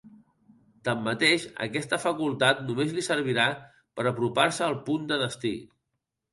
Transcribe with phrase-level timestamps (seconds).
[0.87, 3.47] Tanmateix, aquesta facultat només li servirà
[4.01, 5.57] per apropar-se al punt de destí.